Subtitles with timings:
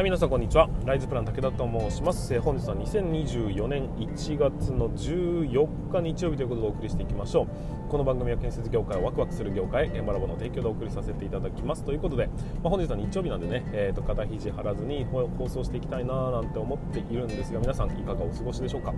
[0.00, 0.70] はい皆さんこんにちは。
[0.86, 7.90] ライズプラン武田と申します、えー、本日は2024年1月の14日日曜日ということでお送りしていきましょう。
[7.90, 11.84] この番組は建設業界をワクワクする業界現場ラボの提供でお送りさせていただきます。
[11.84, 12.28] ということで、
[12.62, 18.94] まあ、本日は日曜日なんでね、えーと、肩肘張らずに放送していきたいななんて思っているんですが皆さんいかがお過ごしでしょうか？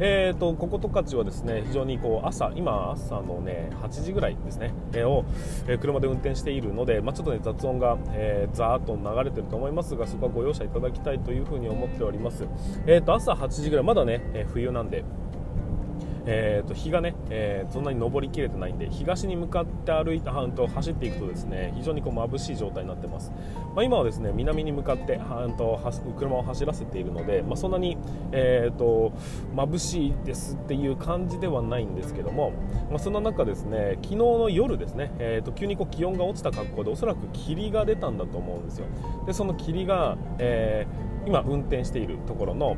[0.00, 5.24] えーとこことかちはですね非常にこう朝今朝のね8時ぐらいですね、えー、を、
[5.66, 12.46] え、車で運転しているので、まあ、ちょっとね雑音が、えー、ザーッと流れてると思いますがそこはご容赦いただきたいというふうに思っております。
[12.86, 15.04] えーと、朝8時ぐらいまだね、えー、冬なんで
[16.26, 23.32] えーと、日がね、えー、そんなに昇りきれてないんで東に向かって歩いた半島走っていくとですね非常にこう眩しい状態になってます、
[23.74, 25.80] まあ、今はですね南に向かって半島
[26.16, 27.96] 車を走らせているので、まあ、そんなに、
[28.32, 29.12] えーと、
[29.54, 32.52] 眩しいですっていう感じではないんですけども、
[32.90, 38.86] まあ、そんな中ですね昨日の夜ですね、えーと、急にこう気温が落ちた格好でおそらく霧が出たんだと思うんですよ。
[39.26, 42.76] でその霧が、えー、今運転しているところの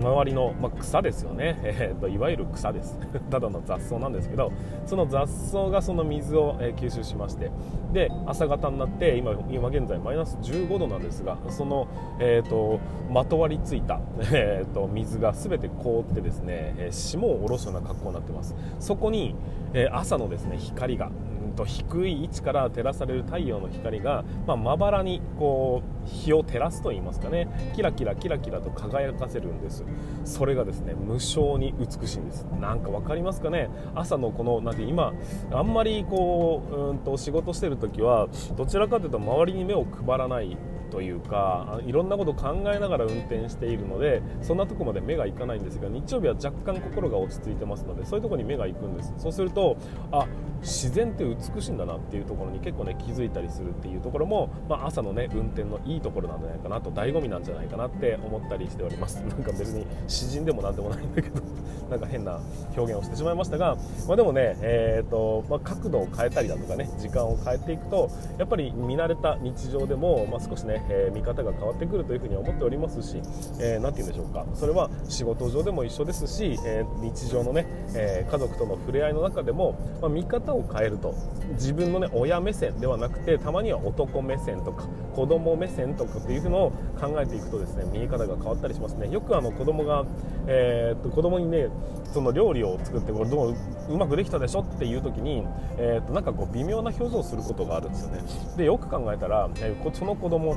[0.00, 2.98] 周りの、まあ、草ですよね、 えーと、いわゆる草です。
[3.30, 4.52] ただの雑草なんですけど
[4.84, 7.50] その雑草がその水を、えー、吸収しまして
[7.92, 12.78] で朝方になって今今現在マイナス15度なんですがその、えーと、
[13.10, 14.00] まとわりついた、
[14.32, 18.54] えーと、水が全て凍ってですね、えー、霜を下ろすような格好になってます。
[18.78, 19.34] そこに、
[19.72, 21.10] えー、朝のですね光が
[21.56, 27.48] と低い位置から照らされる太陽の光がままばらにこう日を照らすといいますかね。
[27.74, 29.84] キラキラキラキラと輝かせるんです。
[30.24, 32.44] それがですね無性に美しいんです。
[32.60, 33.68] なんか分かりますかね。
[33.94, 35.12] 朝のこのなんて今
[35.50, 49.14] あんまりこううんと仕事してる時はどちらかというと周りに目を配らないというかいろんなことを考えながら運転しているのでそんなとこまで目がいかないんですが日曜日は若干心が落ち着いてますのでそういうところに目が行くんです。
[49.18, 49.76] そうすると
[50.10, 50.26] あ
[50.62, 59.20] 自然って美しいんだなっていうところに結構ね気づいたりするっていうところも、まあ、朝のね運転のいいところなんじゃないかなと醍醐味なんじゃないかなって思ったりしております。
[59.26, 61.40] なんか別に詩人でも何でもないんだけど
[61.90, 62.40] なんか変な
[62.76, 63.76] 表現をしてしまいましたが、
[64.08, 68.08] まあ、でもね、えーとまあ、角度を変えたりだとかね時間を変えていくと
[68.38, 73.20] やっぱり見慣れた日常でも、まあ、少しね、えー、見方が変わってくるというふうに思っておりますし、
[73.60, 74.46] えー、て言うんでしょうか。
[74.54, 81.14] それは仕事上でも一緒ですし、えー、日常のね、えー、家族との触れ合いの中でも、まあ、見方を変えると
[81.52, 84.84] 自分のね親目線ではなくてたまには男目線とか
[85.16, 89.08] 子供目線とかっていうのを考えていくとですね見え方が変わったりしますね。
[89.08, 90.04] よくあの子供が、
[90.46, 91.68] えー、っと子供にね
[92.12, 93.56] その料理を作ってこれどう
[93.88, 95.42] うまくできたでしょっていう時に、
[95.78, 98.22] えー、っとなんかこう微妙な表情をすることがあるんですよね。
[98.58, 100.54] でよく考えたら、えー、その子供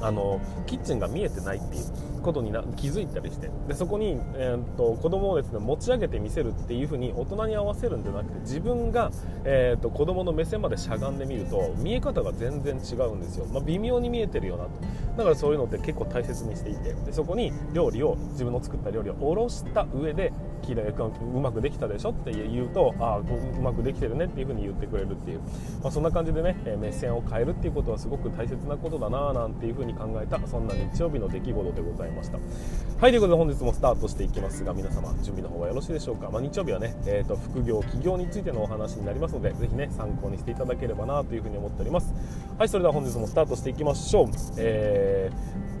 [0.00, 2.13] あのキッチンが見えてないっていう。
[2.24, 3.50] ことにな気づいたりして。
[3.68, 9.10] でそこに、えー、っと子供をですね持ち上げて見せるっていう風に大人に合わせるんじゃなくて自分が、
[9.44, 14.70] えー、っと子供の目線までしゃがんでみると見え方が全然違うんですよ、まあ、微妙に見えてるよなと。
[15.18, 16.94] だからそういうのって結構大切にしていて。
[16.94, 20.32] でそこに料理を自分の作った料理をおろした上で
[20.64, 23.24] 綺麗うまくできたでしょって言うとああう
[23.60, 25.40] まくできてるねっていう風に言ってくれるっていう、
[25.82, 32.13] まあ、そんな感じでね目線を変えるっていうことはすごく大切なことだななんていう風に考えたそんな日曜日の出来事でございます。
[32.14, 32.38] ました。
[32.38, 42.14] はいということで本日もスタートしていきますが皆様準備の方はよろしいでしょうか、まあ、日曜日はね、えーと、副業起業についてのお話になりますのでぜひね参考にしていただければなという風に思っております。
[42.56, 45.30] はいそれでは本日もスタートしていきましょう、え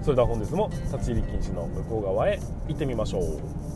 [0.02, 3.73] ー、それでは本日も立ち入り禁止の向こう側へ行ってみましょう。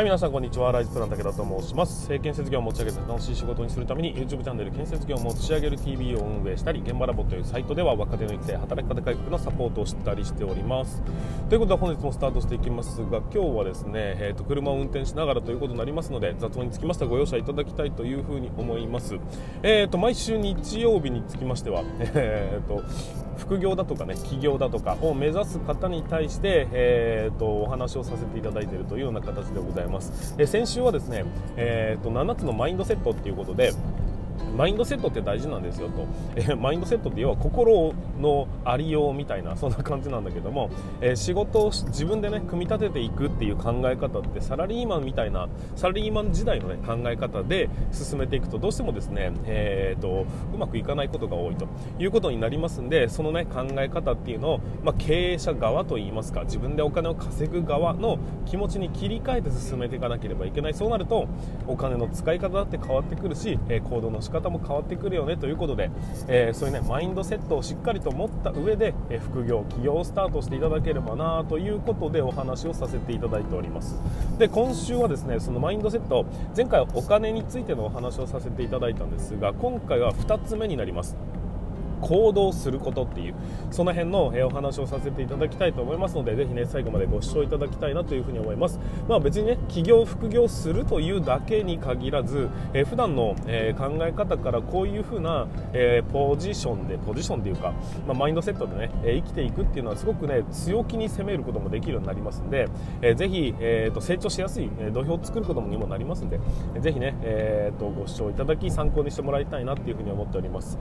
[0.00, 0.72] はい皆さんこんにちは。
[0.72, 2.08] ライズプラン武田と申します。
[2.20, 11.02] 建設業を持ち上げて楽しい仕事にするために YouTube チャンネル建設業を持ち上げる TV を運営したり現場ラボというサイトでは若手の育成働き方改革のサポートをしたりしております。
[11.50, 19.18] ということで本日もスタートしていきますが今日はですね、えーと、車を運転しながらということになりますので雑音につきましてはご容赦いただきたいというふうに思います。
[19.62, 22.82] えーと毎週日曜日につきましては えーと
[23.40, 30.36] 副業だとかね起業だとかを目指す方に対して、えーと、お話をさせていただいているというような形でございます。
[30.36, 31.24] で先週はですね、
[31.56, 33.72] えーと7つのマインドセットということで
[34.56, 36.06] マインドセットって大事なんですよと、
[36.36, 40.70] えマインドセットって要は心のありようみたいなそんな感じなんだけども、
[41.00, 51.68] えー、仕事を自分でね組み立てていくっていう考え方ってサラリーマンみたいなサラリーマン時代のね考え方で進めていくとどうしてもですね、えーと、うまくいかないことが多いと。
[51.98, 60.74] いうことになりますんでそのね考え方っていうのを、まあ、経営者側といいますか自分でお金を稼ぐ側の気持ちに切り替えて進めていかなければいけない。
[60.74, 61.28] そうなると
[61.66, 65.90] お金の使い方だって変わってくるし、えー、行動の仕方方も変わってくるよねということで、
[66.28, 73.96] えー、そういうねマインドセットをしっかりと持った上で、えー、副業起業をスタートしていただければなということでお話をさせていただいております。
[74.38, 76.26] で今週はですねそのマインドセット
[76.56, 81.39] 前回はお金についてのお話をさせていただいたんですが今回は2つ目になります。
[82.00, 83.34] 行動することっていう
[83.70, 88.78] その辺のお話をさせていただきたいと思いますのでぜひね最後までご視聴いただきたいなというふに思います。
[89.08, 97.72] まあ別にね起業副業するというだけに限らず、えー、普段の、えー、考え方からこういうふうな、えー、ポジションでポジションというか、
[98.06, 102.68] まあ、マインドセットでね、え生きていくっていうのはすごくね強気に攻めることもできるようになりますんで、
[103.02, 106.40] えー、ぜひ、えーと、成長しやすい、え土俵を作ることにもなりますんで、
[106.80, 110.78] ぜひね、えーと、ご視聴いただき参考にしてもらいたいなっていうふうに思っております。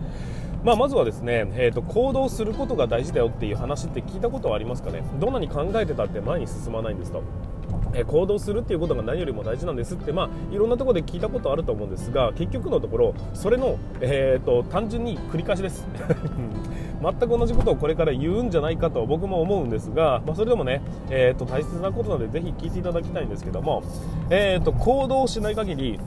[0.64, 5.04] まあ、まずはですね、えーと、行動することが大事だよっていう話って聞いたことはありますかね？
[5.20, 7.24] どんなに考えてたって前に進まないんですと。
[7.94, 15.88] え行動するっていうことが何よりも大事なんですって、まあ、いろんなところで聞いたことあると思うんですが結局のところそれの、えーと、単純に繰り返しです。
[17.02, 23.82] 全く同じことをこれから言うんじゃないかと僕も思うんですが、まあ、それでもね、えーと、大切なことなのでぜひ聞いていただきたいんですけども、
[24.30, 26.00] えーと行動しない限り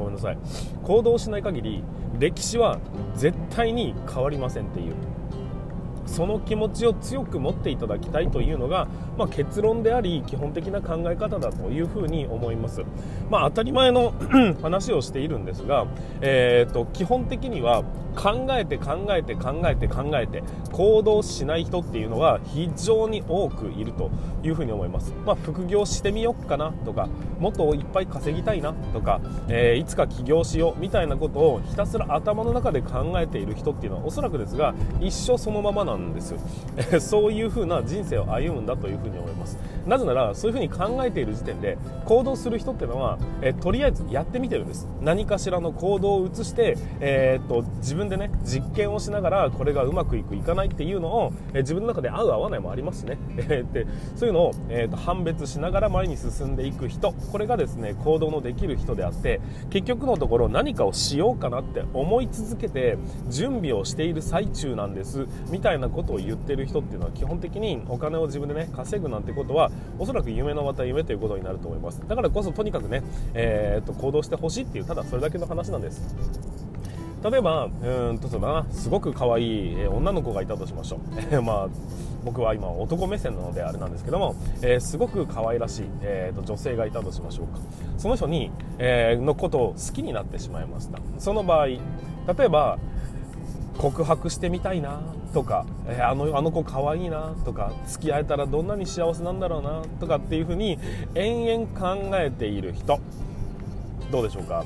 [0.00, 0.38] ごめんなさい。
[0.82, 1.82] 行動しない限り
[2.18, 2.78] 歴史は
[3.14, 4.94] 絶対に変わりませんっていう。
[6.10, 12.82] その気持ちを強く持っていただきたいというのが、まあ、結論であり基本的な考え方だというふうに思います、
[13.30, 14.12] まあ、当たり前の
[14.60, 15.86] 話をしているんですが、
[16.20, 17.84] えーと、基本的には
[18.16, 20.42] 考えて考えて考えて考えて
[20.72, 24.10] 行動しない人っていうのは非常に多くいると
[24.42, 27.08] いうふうに思います、まあ、副業してみようかなとか
[27.38, 36.34] もっといっぱい稼ぎたいなとか、えー、いつか起業しようみたいなことをひたすら頭の中で考えている人っていうのはおそらくですが一生そのままなんです
[37.00, 39.58] そういう風な人生を歩むんだというふうに思います。
[39.90, 44.86] なぜならそういう風に考えている時点で行動する人っていうのは、えとりあえずやってみてるんです。
[45.02, 57.12] 何かしらの行動を移して、えー、っと自分でね実験をしながらこれがうまくいくいかないっていうのを、え自分の中で合う合わないもありますしね、 えー、でそういうのを、えー、っと判別しながら前に進んでいく人。
[57.32, 59.40] これがですね行動のできる人であって
[59.70, 62.96] 結局のところ何かをしようかなって思い続けて
[63.28, 65.26] 準備をしている最中なんです。
[65.50, 72.00] みたいなことを言ってる人っていうのは基本的にお金を自分でね稼ぐなんてことはおそらく夢のまた夢ということになると思います。
[72.06, 73.02] だからこそとにかくね、
[73.34, 76.14] えー、っと行動してほしいっていうただそれだけの話なんです。
[77.22, 81.00] 例えばうんとそうなすごく可愛い女の子がいたとしましょ
[81.36, 81.42] う。
[81.42, 81.68] まあ
[82.24, 87.60] 僕は今男目線なのであれなんですけども、えー、すごく可愛らしい、えーと、女性がいたとしましょうか。
[87.98, 90.98] その人に、えー、のことを好きになってしまいました。
[91.18, 91.78] その場合例
[92.44, 92.78] えば
[93.78, 95.00] 告白してみたいな
[95.32, 100.78] とか、えー、あのあの子可愛いなとか付き合えたらどんなに幸せなんだろうなとかっていうふうに
[101.14, 103.00] 延々考えている人
[104.10, 104.64] どうでしょうか？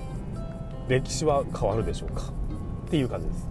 [0.88, 2.22] 歴史は変わるでしょうか
[2.86, 3.48] っていう感じです。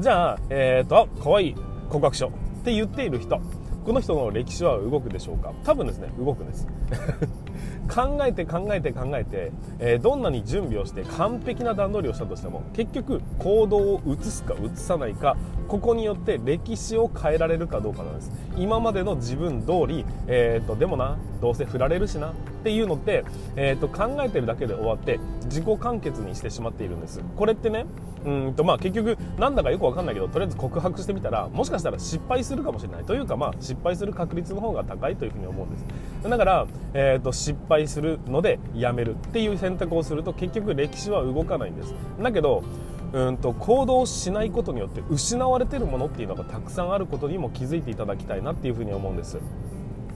[0.00, 1.54] じゃあえっ、ー、と可愛い
[1.88, 2.30] 告白書っ
[2.64, 3.40] て言っている人
[3.84, 5.52] この人の歴史は動くでしょうか？
[5.64, 6.66] 多分ですね動くんです。
[7.92, 15.36] 考えて考えて考えて、えー、どんなに準備をして完璧な段取りをしたとしても結局行動を移すか移さないか
[15.68, 18.30] ここによって歴史を変えられるかどうかなんです。
[18.56, 22.32] 今までの自分通り、えーと、でもなどうせ振られるしなっ
[22.62, 23.24] ていうのって、
[23.56, 27.20] えーと、考えてるだけで終わって自己完結にしてしまっているんです。
[27.36, 27.86] これってね
[28.24, 33.04] うんとまあ結局なんだかよく分かんないけどとりあえず告白してみたらもしかしたら失敗するかもしれない。
[33.04, 35.84] というかまあ失敗する確率の方が高いというふうに思うんです。
[36.28, 41.94] だから、えーと、失敗するのでやめるっていう選択をすると結局歴史は動かないんです。
[42.22, 42.64] だけど
[43.14, 49.38] うんと行動しないことによって失われてるものっていうのがたくさんあることにも気づいていただきたいなっていうふうに思うんです。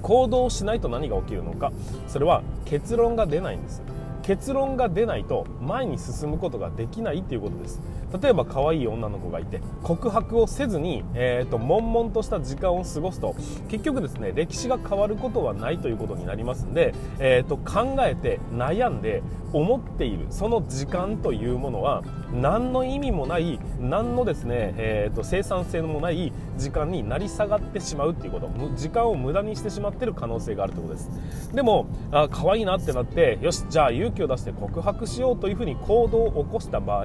[0.03, 1.73] 行動しないと何が起きるのか。
[2.09, 3.83] それは結論が出ないんです
[4.23, 7.81] 結論が出ないと前に進むことができないっていうことです。
[8.21, 13.35] 例えば可愛い女の子がいて告白をせずに、えーと、悶々とした時間を過ごすと
[13.69, 19.23] 結局ですね歴史が変わることはないということになりますんで、えーと、考えて悩んで
[19.53, 28.49] 思っているその時間というものは何の意味もない何のですね、えーと、生産性もない時間になり下がってしまうっていうこと。
[28.77, 31.55] 時間を無駄にしてしまっている可能性があるということです。
[31.55, 37.05] でもあ可愛いなってなってよしじゃあ勇気を出して告白しようというふうに行動を起こした場合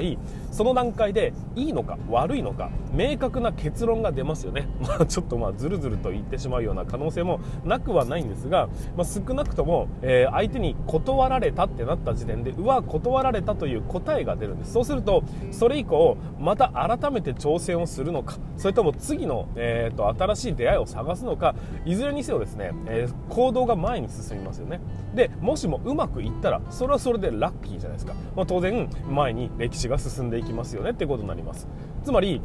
[0.51, 14.73] その段階でいいのか悪いのか明確な結論が出ますよね、 まあ、ちょっとまあずるずると言ってしまうような可能性もなくはないんですが、まあ、少なくとも、えー、相手に断られたってなった時点でうわ断られたという答えが出るんです。
[14.73, 24.79] そうするとそれ以降また改めて挑戦をするのかそれとも次の、えーと、新しい出会いを探すのかいずれにせよですね、えー、行動が前に進みますよね。
[25.13, 31.67] でもしもうまくいったらそれはそれでラッキーじゃないですか、まあ、当然前に歴史が進んでいきますよねってことになります。
[32.03, 32.41] つまり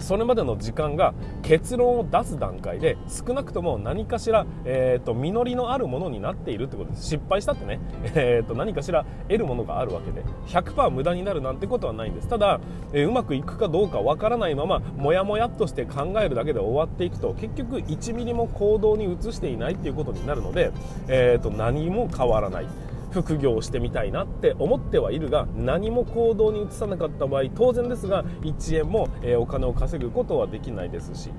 [0.00, 7.06] それまでの時間が結論を出す段階で少なくとも何かしら、えーと、実りのあるものになっているってことです。
[7.06, 7.80] 失敗したってね、
[8.14, 12.28] えーと、何かしら得るものがあるわけで100%無駄になるなんてことはないんです。
[12.28, 12.60] ただ、
[12.92, 20.70] えー、うまくいくかどうかわからないままモヤモヤっとして考えるだけで終わっていくと結局1ミリも行動に移していないっていうことになるので、
[21.08, 22.66] えーと何も変わらない。
[23.10, 31.30] 副業をしてみたいなって思ってはいるが何も行動に移さなかった場合当然ですが1円も、えお金を稼ぐことはできないですし。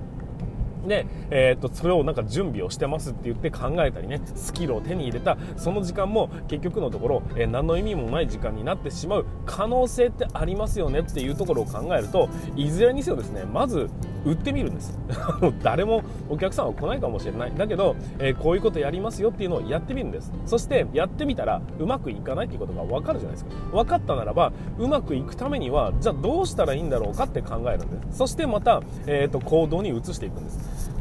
[0.88, 13.90] で、えー、っとそれをなんか準備をしてますって言って考えたりねスキルを手に入れたその時間も結局のところ、えー、何の意味もない時間になってしまう可能性ってありますよねっていうところを考えるといずれにせよですねまず
[14.26, 14.98] 売ってみるんです。
[15.64, 17.54] 誰もお客さんは来ないかもしれない。
[17.56, 20.32] だけど、えー、こういうことやりますよっていうのをやってみるんです。
[20.46, 23.52] そしてやってみたらうまくいかないっていうことが分かるじゃないですか。
[23.72, 28.18] 分かったならばうまくいくためにはじゃあどうしたらいいんだろうかって考えるんです。
[28.18, 31.00] そしてまた、えーと、行動に移していくんです。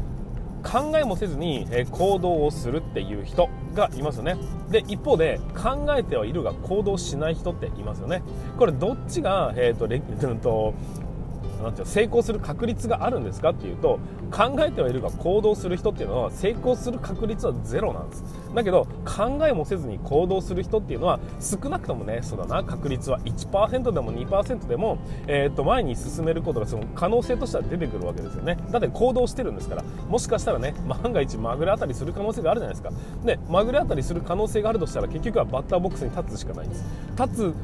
[0.63, 4.37] 考えもせずに、え行動をするっていう人がいますよね。
[4.71, 8.23] で一方で考えてはいるが行動しない人っていますよね。
[8.59, 9.89] これどっちが、えーと、
[10.41, 10.75] と
[11.63, 13.99] なんていう成功する確率があるんですかっていうと
[14.31, 18.25] 考えてはいるが行動する人っていうのは成功する確率はゼロなんです。
[18.55, 28.57] だけど考えもせずに行動する人っていうのは少なくともねそうだな確率は1%でも2%でも、えー、と前に進めることがその可能性としては出てくるわけですよね。
[28.71, 29.85] だって行動してるんですから。
[30.09, 32.91] もしかしたらね万が一まぐれ当たりする可能性があるじゃないですか。
[33.25, 36.85] でまぐれ当たりする可能性があるとしたら結局はバッターボックスに立つしかないんです。
[37.19, 37.55] 立つ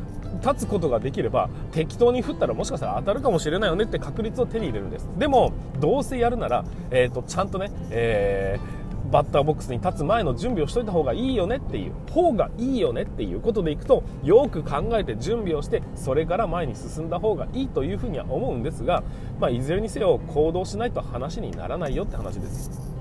[0.42, 19.04] 立つことができれば適当に振ったらもしかしたら当たるかもしれないよねって確率を手に入れるんですでもどうせやるなら、えーと、ちゃんとね、えー、バッターボックスに立つ前の準備をしといた方がいいよねっていう方がいいよねっていうことでいくとよく考えて準備をしてそれから前に進んだ方がいいというふうには思うんですが、
[19.38, 22.94] まあ、いずれにせよ行動しないと話にならないよって話です。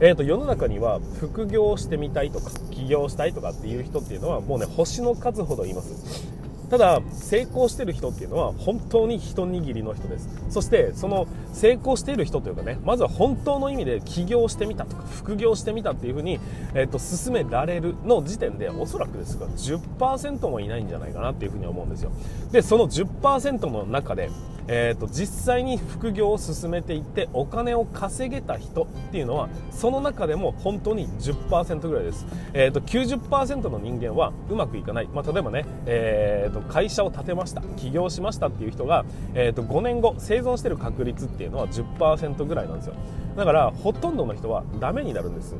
[0.00, 6.33] えーと、世の中には副業をしてみたいとか起業したいとかっていう人っていうのはもうね星の数ほどいます
[6.74, 10.28] ただ成功してる人っていうのは本当に一握りの人です。
[10.50, 16.40] そしてその成功している人というかねまずは本当の意味で起業してみたとか副業してみたっていうふうに、
[16.74, 22.12] えーと、進められるの時点でおそらくですが10%もいないんじゃないかなっていうふうに思うんですよ。
[22.50, 24.30] でその10%の中で
[24.66, 42.94] えーと、実際に副業を進めていってお金を稼げた人っていうのはその中でも本当に10%ぐらいです、えーと、90%の人間はうまくいかない、まあ、例えばね、えーと、会社を建てました起業しましたっていう人が、えー、と5年後生存してる確率っていうのは10%ぐらいなんですよ。
[43.36, 45.56] だからほとんどの人はダメになるんです。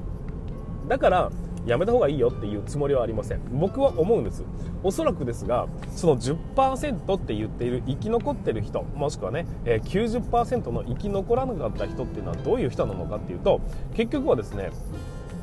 [0.88, 1.30] だから
[1.66, 3.40] やめた方がいいよっていうつもりはありません。
[3.52, 4.44] 僕は思うんです。
[4.82, 13.62] おそらくですがその10%って言っている生き残ってる人もしくはね90%の生き残らなかった人っていうのはどういう人なのかっていうと
[13.94, 14.70] 結局はですね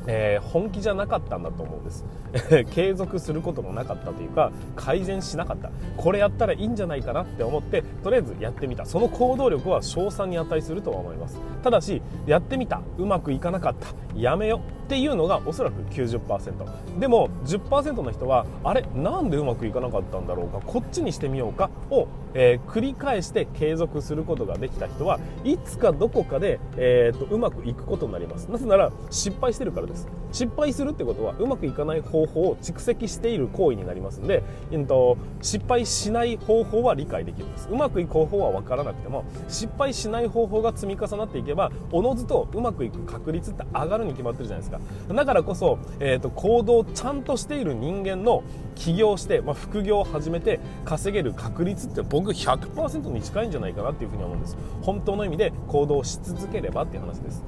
[0.06, 2.04] えー、本気じゃなかったんだと思うんです。
[2.72, 5.70] 継続することもなかったというか改善しなかった。
[5.96, 8.84] これやったらいいんじゃないかなって思ってとりあえずやってみた。
[8.84, 11.38] その行動力は賞賛に値するとは思います。
[11.62, 12.80] ただしやってみた。
[12.98, 13.88] うまくいかなかった。
[14.18, 28.50] やめよっていうのがおそらく90%でも10%の人はあれなんでうまくいかなかったんだろうかこっちにしてみようかを、えー、繰り返して継続することができた人はいつかどこかで、えーと、うまくいくことになります。
[28.50, 30.08] なぜなら失敗してるからです。
[30.32, 37.68] 失敗するってことはうまくいかない方法を蓄積している行為になりますので、えーと、失敗しない方法は理解できるんです。
[37.70, 44.71] うまくいく方法は分からなくても失敗しない方法が積み重なっていけばおのずとうまくいく確率って上がるに決まってるじゃないですか。
[45.08, 48.42] だからこそ、えーと、行動をちゃんとしている人間の
[48.74, 54.56] 起業して、まあ、副業を始めて稼げる確率って僕100%に近いんじゃないかなっていうふうに思うんです。
[54.82, 57.44] 本当の意味で行動し続ければっていう話です。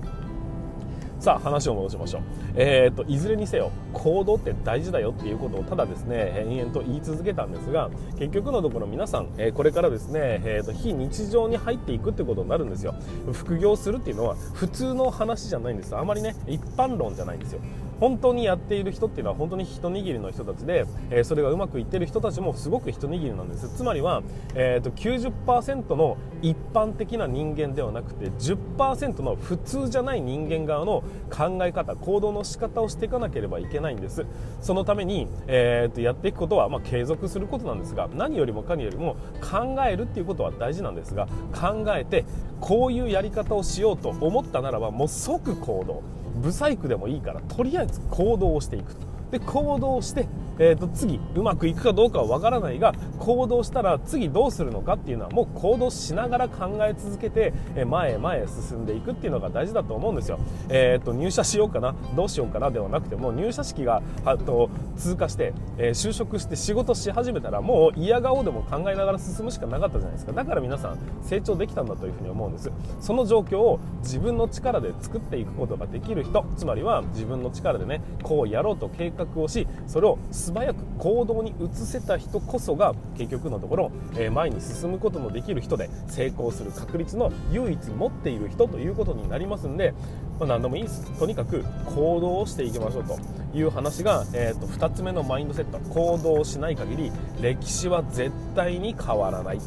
[1.25, 2.23] さあ話を戻しましょう、
[2.55, 7.89] えーと、いずれにせよ行動って大事だよっていうことをただですね延々と言い続けたんですが
[8.19, 12.95] 結局のところ皆さん、え、これからですね、えーと、非日常に入っていくってことになるんですよ。
[13.33, 17.61] 副業するっていうのは普通の話じゃないんですあまりね一般論じゃないんですよ。
[18.05, 23.67] 本当にやっている人っていうのは本当に一握りの人たちで、えー、それがうまくいってる人たちもすごく一握りなんです。
[23.71, 24.23] つまりは、
[24.55, 34.27] えーと、90%の一般的な人間ではなくて10%の普通じゃない人間側の考え方行動の仕方をしていかなければいけないんです。
[34.61, 41.27] そのために、えーと、やっていくことは、まあ、継続することなんですが何よりもかによりも考えるっていうことは大事なんですが
[41.59, 42.27] 考えて
[42.61, 46.24] こういうやり方をしようと思ったならばもう即行動。
[46.35, 49.14] ブサイクでもいいからとりあえず行動をしていくと。
[49.35, 50.27] で行動して
[50.59, 60.39] えー、と次うまくいくかどうかはわからないが行動したら次どうするのかっていうのはもう行動しながら考え続けてえ前へ前へ進んでいくっていうのが大事だと思うんですよ、
[60.69, 64.03] えー、と入社しようかなどうしようかなではなくても入社式が
[64.47, 70.33] と通過して、えー、就職して仕事し始めたらもう嫌顔でも考えながら進むしかなかったじゃないですか。
[70.33, 72.71] だから皆さん成長できたんだというふうに思うんです。
[73.01, 89.95] その状況を自分の力で作っていくことができる人つまりは自分の力でねこうやろうと計画をしそれを素早く行動に移せた人こそが結局のところ、え前に進むことのできる人で成功する確率の唯一持っている人ということになりますんで、
[90.39, 91.19] まあ、何でもいいです。
[91.19, 93.19] とにかく行動をしていきましょうと
[93.55, 95.79] いう話が、えーと、2つ目のマインドセット。
[95.91, 99.61] 行動しない限り歴史は絶対に変わらない。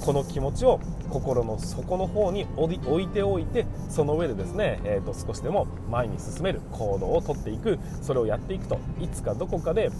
[0.00, 7.78] この気持ちを心の底の方に置いておいてその上でですね、えーと少しでも前に進める行動をとっていく。
[8.02, 9.90] それをやっていくといつかどこかで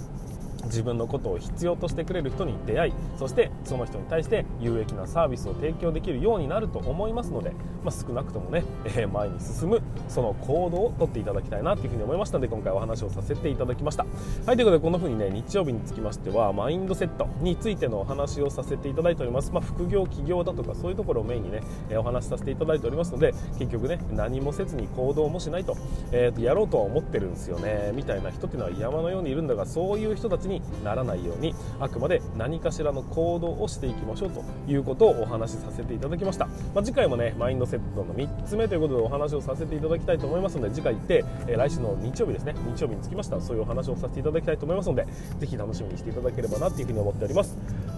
[0.68, 7.52] 自分のことを必要としてくれる人に出会いそしてその人に対して有益なサービスを提供できるようになると思いますので、
[7.84, 14.06] まあ、少なくともね、えー、前に進むその行動をとっていただきたいなというふうに思いましたので今回お話をさせていただきました。
[14.46, 21.62] はいということでこんな風にね日曜日につきましてはマインドセットについてのお話をさせていただいております、まあ、副業起業だとかそういうところをメインにね
[21.96, 25.76] お話しさせていただいておりますので結局ね何もせずに行動もしないと,、
[26.12, 27.92] えー、とやろうとは思ってるんですよね。
[27.94, 43.40] みたいな人っていうのは山のようにいるんだがそういう人たちにならないようにあくまで何かしらの行動をしていきましょうということをお話しさせていただきました、まあ、次回もねマインドセットの3つ目ということでお話をさせていただきたいと思いますので次回行って、え来週の日曜日ですね日曜日につきました。
[43.40, 45.06] そういうお話をさせていただきたいと思いますので
[45.38, 47.56] ぜひ楽しみにしていただければなというふうに思っております。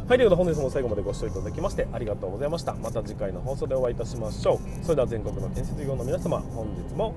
[0.09, 2.75] はいということで本日も最後までご視聴いただきましてありがとうございました。
[2.75, 4.85] また次回の放送でお会いいたしましょう。
[4.85, 7.15] それでは全国の建設業の皆様本日も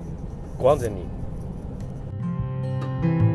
[0.58, 3.33] ご安全に。